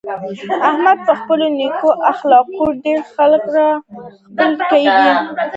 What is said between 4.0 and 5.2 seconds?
خپل کړي دي.